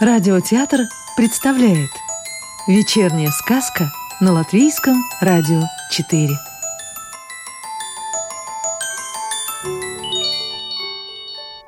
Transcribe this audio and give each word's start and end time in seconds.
Радиотеатр 0.00 0.82
представляет 1.16 1.90
Вечерняя 2.68 3.32
сказка 3.32 3.90
на 4.20 4.32
Латвийском 4.32 5.02
радио 5.20 5.62
4 5.90 6.38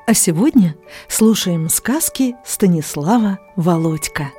А 0.07 0.15
сегодня 0.15 0.77
слушаем 1.09 1.69
сказки 1.69 2.37
Станислава 2.45 3.41
Володька. 3.57 4.31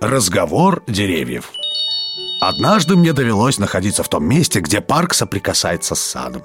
Разговор 0.00 0.82
деревьев. 0.86 1.50
Однажды 2.40 2.96
мне 2.96 3.12
довелось 3.12 3.58
находиться 3.58 4.02
в 4.02 4.08
том 4.08 4.24
месте, 4.24 4.60
где 4.60 4.80
парк 4.80 5.12
соприкасается 5.12 5.94
с 5.94 6.00
садом. 6.00 6.44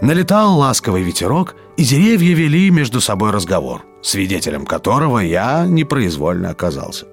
Налетал 0.00 0.56
ласковый 0.56 1.02
ветерок, 1.02 1.56
и 1.76 1.82
деревья 1.82 2.36
вели 2.36 2.70
между 2.70 3.00
собой 3.00 3.32
разговор, 3.32 3.84
свидетелем 4.06 4.66
которого 4.66 5.18
я 5.18 5.66
непроизвольно 5.66 6.50
оказался. 6.50 7.06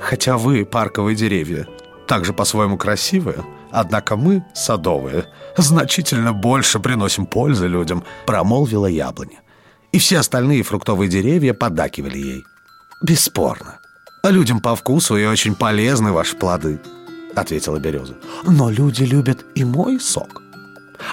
Хотя 0.00 0.38
вы, 0.38 0.64
парковые 0.64 1.16
деревья, 1.16 1.66
также 2.06 2.32
по-своему 2.32 2.76
красивые, 2.76 3.44
однако 3.72 4.16
мы, 4.16 4.44
садовые, 4.54 5.24
значительно 5.56 6.32
больше 6.32 6.78
приносим 6.78 7.26
пользы 7.26 7.66
людям, 7.66 8.04
промолвила 8.26 8.86
яблоня. 8.86 9.40
И 9.92 9.98
все 9.98 10.18
остальные 10.18 10.62
фруктовые 10.62 11.08
деревья 11.08 11.54
поддакивали 11.54 12.18
ей. 12.18 12.44
Бесспорно. 13.02 13.80
Людям 14.24 14.60
по 14.60 14.74
вкусу 14.76 15.16
и 15.16 15.26
очень 15.26 15.54
полезны 15.54 16.12
ваши 16.12 16.36
плоды, 16.36 16.80
ответила 17.34 17.78
береза. 17.78 18.14
Но 18.46 18.70
люди 18.70 19.02
любят 19.02 19.44
и 19.54 19.64
мой 19.64 20.00
сок. 20.00 20.42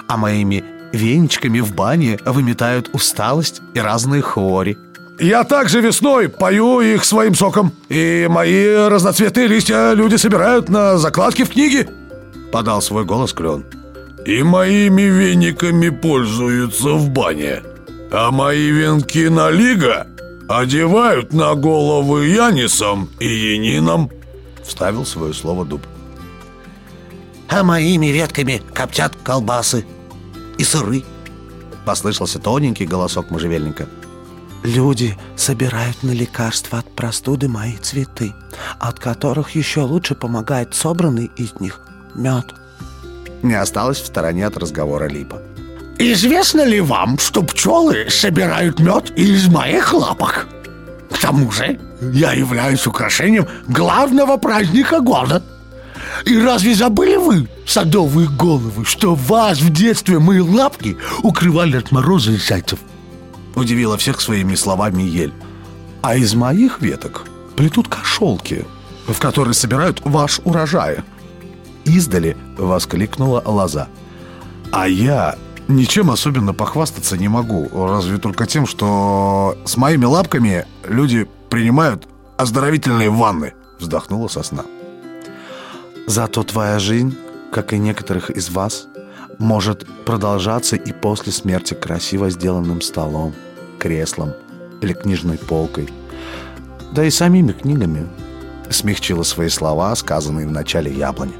А 0.08 0.16
моими 0.16 0.64
венчиками 0.92 1.60
в 1.60 1.74
бане 1.74 2.18
выметают 2.24 2.90
усталость 2.92 3.62
и 3.74 3.80
разные 3.80 4.22
хвори. 4.22 4.78
Я 5.18 5.44
также 5.44 5.80
весной 5.80 6.28
пою 6.28 6.80
их 6.80 7.04
своим 7.04 7.34
соком. 7.34 7.72
И 7.88 8.26
мои 8.30 8.66
разноцветные 8.88 9.46
листья 9.46 9.92
люди 9.92 10.16
собирают 10.16 10.68
на 10.68 10.98
закладки 10.98 11.44
в 11.44 11.50
книги. 11.50 11.88
Подал 12.50 12.82
свой 12.82 13.04
голос 13.04 13.32
клен 13.32 13.64
И 14.26 14.42
моими 14.42 15.02
вениками 15.02 15.90
пользуются 15.90 16.90
в 16.90 17.10
бане. 17.10 17.62
А 18.10 18.30
мои 18.30 18.70
венки 18.70 19.28
на 19.28 19.50
лига 19.50 20.06
одевают 20.48 21.32
на 21.32 21.54
головы 21.54 22.26
янисом 22.26 23.08
и 23.20 23.26
янинам 23.26 24.10
Вставил 24.64 25.04
свое 25.04 25.34
слово 25.34 25.64
дуб. 25.64 25.82
А 27.48 27.62
моими 27.62 28.06
ветками 28.06 28.62
коптят 28.74 29.14
колбасы 29.22 29.84
и 30.58 30.64
сыры. 30.64 31.04
Послышался 31.84 32.38
тоненький 32.38 32.86
голосок 32.86 33.30
можжевельника 33.30 33.86
Люди 34.62 35.16
собирают 35.36 36.02
на 36.02 36.12
лекарства 36.12 36.78
от 36.78 36.94
простуды 36.94 37.48
мои 37.48 37.76
цветы, 37.76 38.32
от 38.78 39.00
которых 39.00 39.56
еще 39.56 39.80
лучше 39.80 40.14
помогает 40.14 40.74
собранный 40.74 41.30
из 41.36 41.58
них 41.58 41.80
мед. 42.14 42.54
Не 43.42 43.54
осталось 43.54 43.98
в 43.98 44.06
стороне 44.06 44.46
от 44.46 44.56
разговора 44.56 45.08
Липа. 45.08 45.42
Известно 45.98 46.64
ли 46.64 46.80
вам, 46.80 47.18
что 47.18 47.42
пчелы 47.42 48.06
собирают 48.08 48.78
мед 48.78 49.10
из 49.16 49.48
моих 49.48 49.92
лапок? 49.92 50.46
К 51.10 51.18
тому 51.18 51.50
же 51.50 51.78
я 52.00 52.32
являюсь 52.32 52.86
украшением 52.86 53.48
главного 53.66 54.36
праздника 54.36 55.00
года. 55.00 55.42
И 56.24 56.38
разве 56.38 56.74
забыли 56.74 57.16
вы, 57.16 57.48
садовые 57.66 58.28
головы, 58.28 58.84
что 58.84 59.14
вас 59.14 59.60
в 59.60 59.72
детстве 59.72 60.18
мои 60.18 60.40
лапки 60.40 60.96
укрывали 61.22 61.76
от 61.76 61.90
мороза 61.90 62.32
и 62.32 62.36
зайцев? 62.36 62.78
Удивила 63.54 63.96
всех 63.96 64.20
своими 64.20 64.54
словами 64.54 65.02
ель. 65.02 65.34
А 66.00 66.16
из 66.16 66.34
моих 66.34 66.80
веток 66.80 67.26
плетут 67.56 67.88
кошелки, 67.88 68.64
в 69.06 69.18
которые 69.18 69.54
собирают 69.54 70.00
ваш 70.04 70.40
урожай. 70.44 71.00
Издали 71.84 72.36
воскликнула 72.56 73.42
лоза. 73.44 73.88
А 74.70 74.88
я 74.88 75.36
ничем 75.68 76.10
особенно 76.10 76.54
похвастаться 76.54 77.16
не 77.16 77.28
могу, 77.28 77.68
разве 77.72 78.18
только 78.18 78.46
тем, 78.46 78.66
что 78.66 79.56
с 79.64 79.76
моими 79.76 80.04
лапками 80.04 80.66
люди 80.84 81.28
принимают 81.50 82.08
оздоровительные 82.36 83.10
ванны, 83.10 83.52
вздохнула 83.78 84.28
сосна. 84.28 84.64
Зато 86.06 86.42
твоя 86.42 86.78
жизнь, 86.78 87.16
как 87.52 87.72
и 87.72 87.78
некоторых 87.78 88.30
из 88.30 88.50
вас, 88.50 88.88
может 89.42 89.86
продолжаться 90.04 90.76
и 90.76 90.92
после 90.92 91.32
смерти 91.32 91.74
красиво 91.74 92.30
сделанным 92.30 92.80
столом, 92.80 93.34
креслом 93.78 94.32
или 94.80 94.94
книжной 94.94 95.36
полкой. 95.36 95.88
Да 96.92 97.04
и 97.04 97.10
самими 97.10 97.52
книгами 97.52 98.08
смягчила 98.70 99.24
свои 99.24 99.48
слова, 99.48 99.94
сказанные 99.96 100.46
в 100.46 100.52
начале 100.52 100.92
яблони. 100.92 101.34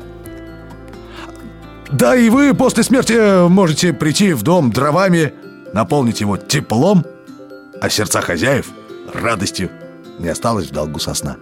Да 1.91 2.17
и 2.17 2.29
вы 2.29 2.55
после 2.55 2.83
смерти 2.83 3.49
можете 3.49 3.93
прийти 3.93 4.33
в 4.33 4.43
дом 4.43 4.73
дровами, 4.73 5.35
наполнить 5.73 6.21
его 6.21 6.37
теплом, 6.37 7.05
а 7.81 7.89
сердца 7.89 8.21
хозяев— 8.21 8.69
радостью. 9.15 9.71
Не 10.19 10.29
осталось 10.29 10.69
в 10.69 10.73
долгу 10.73 10.99
сосна. 10.99 11.37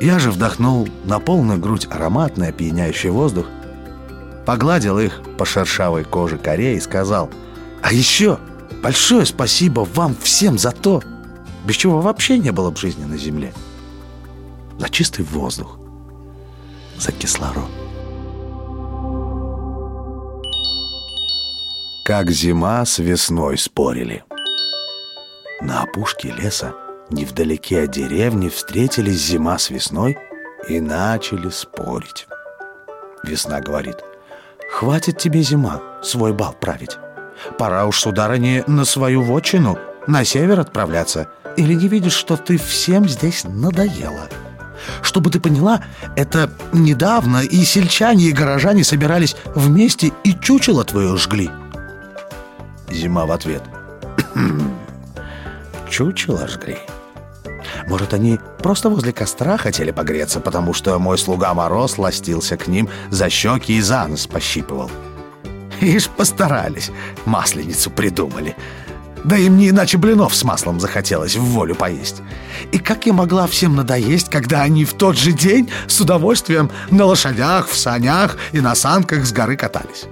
Я 0.00 0.18
же 0.18 0.30
вдохнул 0.30 0.88
на 1.04 1.20
полную 1.20 1.58
грудь 1.58 1.86
ароматный 1.90 2.48
опьяняющий 2.48 3.10
воздух, 3.10 3.46
погладил 4.46 4.98
их 4.98 5.20
по 5.38 5.44
шершавой 5.44 6.04
коже 6.04 6.38
коре 6.38 6.76
и 6.76 6.80
сказал 6.80 7.30
«А 7.82 7.92
еще 7.92 8.38
большое 8.82 9.26
спасибо 9.26 9.86
вам 9.94 10.16
всем 10.20 10.58
за 10.58 10.72
то, 10.72 11.02
без 11.64 11.76
чего 11.76 12.00
вообще 12.00 12.38
не 12.38 12.50
было 12.50 12.70
бы 12.70 12.76
жизни 12.76 13.04
на 13.04 13.16
земле. 13.16 13.52
За 14.78 14.88
чистый 14.88 15.24
воздух, 15.24 15.78
за 16.98 17.12
кислород». 17.12 17.70
Как 22.04 22.30
зима 22.30 22.84
с 22.84 22.98
весной 22.98 23.56
спорили. 23.56 24.24
На 25.60 25.82
опушке 25.82 26.32
леса, 26.32 26.74
невдалеке 27.10 27.84
от 27.84 27.92
деревни, 27.92 28.48
встретились 28.48 29.24
зима 29.24 29.56
с 29.56 29.70
весной 29.70 30.18
и 30.68 30.80
начали 30.80 31.48
спорить. 31.50 32.26
Весна 33.22 33.60
говорит, 33.60 33.98
«Хватит 34.72 35.18
тебе, 35.18 35.42
зима, 35.42 35.80
свой 36.02 36.32
бал 36.32 36.54
править. 36.58 36.98
Пора 37.58 37.86
уж, 37.86 38.00
сударыне, 38.00 38.64
на 38.66 38.84
свою 38.84 39.22
вотчину, 39.22 39.78
на 40.06 40.24
север 40.24 40.60
отправляться. 40.60 41.28
Или 41.56 41.74
не 41.74 41.88
видишь, 41.88 42.14
что 42.14 42.36
ты 42.36 42.58
всем 42.58 43.08
здесь 43.08 43.44
надоела?» 43.44 44.28
Чтобы 45.02 45.30
ты 45.30 45.38
поняла, 45.40 45.82
это 46.16 46.50
недавно 46.72 47.42
и 47.42 47.64
сельчане, 47.64 48.24
и 48.26 48.32
горожане 48.32 48.82
собирались 48.82 49.36
вместе 49.54 50.12
и 50.24 50.34
чучело 50.34 50.84
твое 50.84 51.16
жгли. 51.16 51.50
Зима 52.90 53.26
в 53.26 53.32
ответ. 53.32 53.62
Чучело 55.90 56.48
жгли. 56.48 56.78
Может, 57.86 58.14
они 58.14 58.38
просто 58.58 58.88
возле 58.88 59.12
костра 59.12 59.56
хотели 59.56 59.90
погреться, 59.90 60.40
потому 60.40 60.72
что 60.74 60.98
мой 60.98 61.18
слуга 61.18 61.52
Мороз 61.54 61.98
ластился 61.98 62.56
к 62.56 62.68
ним 62.68 62.88
за 63.10 63.28
щеки 63.28 63.76
и 63.76 63.80
за 63.80 64.06
нос 64.06 64.26
пощипывал. 64.26 64.90
Ишь, 65.80 66.08
постарались, 66.08 66.90
масленицу 67.24 67.90
придумали. 67.90 68.56
Да 69.24 69.36
им 69.36 69.56
не 69.56 69.68
иначе 69.68 69.98
блинов 69.98 70.34
с 70.34 70.42
маслом 70.42 70.80
захотелось 70.80 71.36
в 71.36 71.42
волю 71.42 71.74
поесть. 71.74 72.22
И 72.72 72.78
как 72.78 73.06
я 73.06 73.12
могла 73.12 73.46
всем 73.46 73.76
надоесть, 73.76 74.28
когда 74.28 74.62
они 74.62 74.84
в 74.84 74.94
тот 74.94 75.16
же 75.16 75.32
день 75.32 75.70
с 75.86 76.00
удовольствием 76.00 76.70
на 76.90 77.04
лошадях, 77.04 77.68
в 77.68 77.76
санях 77.76 78.36
и 78.52 78.60
на 78.60 78.74
санках 78.74 79.24
с 79.24 79.32
горы 79.32 79.56
катались? 79.56 80.04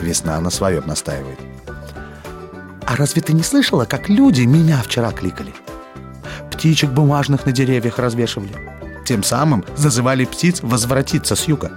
Весна 0.00 0.40
на 0.40 0.50
своем 0.50 0.86
настаивает. 0.86 1.38
А 2.86 2.96
разве 2.96 3.22
ты 3.22 3.32
не 3.32 3.42
слышала, 3.42 3.84
как 3.84 4.08
люди 4.08 4.42
меня 4.42 4.80
вчера 4.82 5.12
кликали? 5.12 5.52
Птичек 6.60 6.90
бумажных 6.90 7.46
на 7.46 7.52
деревьях 7.52 7.98
развешивали. 7.98 8.54
Тем 9.06 9.22
самым 9.22 9.64
зазывали 9.76 10.26
птиц 10.26 10.58
возвратиться 10.60 11.34
с 11.34 11.48
юга. 11.48 11.72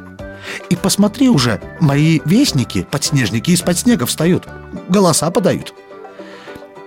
И 0.70 0.76
посмотри 0.76 1.30
уже, 1.30 1.62
мои 1.80 2.20
вестники, 2.26 2.86
подснежники 2.92 3.52
из-под 3.52 3.78
снега 3.78 4.06
встают, 4.06 4.46
голоса 4.90 5.32
подают. 5.32 5.74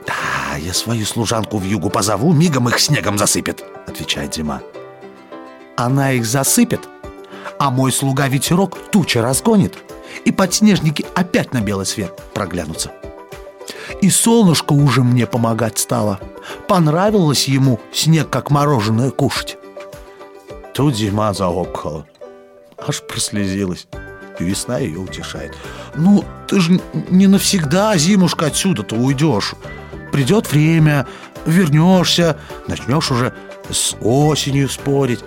Да, 0.06 0.58
я 0.58 0.74
свою 0.74 1.06
служанку 1.06 1.56
в 1.56 1.64
югу 1.64 1.88
позову, 1.88 2.34
мигом 2.34 2.68
их 2.68 2.78
снегом 2.80 3.16
засыпет, 3.16 3.64
отвечает 3.86 4.34
зима. 4.34 4.60
Она 5.78 6.12
их 6.12 6.26
засыпет, 6.26 6.86
а 7.58 7.70
мой 7.70 7.92
слуга 7.92 8.28
ветерок 8.28 8.76
тучи 8.90 9.16
разгонит, 9.16 9.72
и 10.26 10.32
подснежники 10.32 11.06
опять 11.14 11.54
на 11.54 11.62
белый 11.62 11.86
свет 11.86 12.12
проглянутся. 12.34 12.92
И 14.02 14.10
солнышко 14.10 14.74
уже 14.74 15.02
мне 15.02 15.26
помогать 15.26 15.78
стало. 15.78 16.20
Понравилось 16.68 17.48
ему 17.48 17.80
снег 17.92 18.30
как 18.30 18.50
мороженое 18.50 19.10
кушать. 19.10 19.56
Тут 20.74 20.94
зима 20.94 21.32
заокхала. 21.32 22.06
Аж 22.78 23.02
прослезилась. 23.02 23.86
И 24.38 24.44
весна 24.44 24.78
ее 24.78 24.98
утешает. 24.98 25.54
Ну, 25.94 26.24
ты 26.46 26.60
же 26.60 26.80
не 27.08 27.26
навсегда, 27.26 27.96
зимушка, 27.96 28.46
отсюда-то 28.46 28.94
уйдешь. 28.94 29.54
Придет 30.12 30.52
время, 30.52 31.06
вернешься, 31.46 32.36
начнешь 32.68 33.10
уже 33.10 33.32
с 33.70 33.96
осенью 34.00 34.68
спорить. 34.68 35.20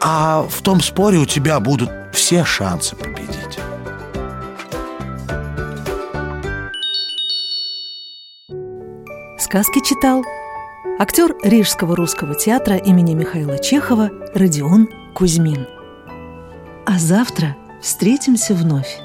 А 0.00 0.42
в 0.42 0.62
том 0.62 0.80
споре 0.80 1.18
у 1.18 1.26
тебя 1.26 1.60
будут 1.60 1.90
все 2.12 2.44
шансы 2.44 2.96
победить. 2.96 3.58
Сказки 9.38 9.80
читал 9.82 10.24
актер 10.98 11.36
Рижского 11.44 11.94
русского 11.94 12.34
театра 12.34 12.76
имени 12.76 13.14
Михаила 13.14 13.58
Чехова 13.58 14.10
Родион 14.34 14.88
Кузьмин. 15.14 15.66
А 16.86 16.98
завтра 16.98 17.56
встретимся 17.80 18.54
вновь. 18.54 18.98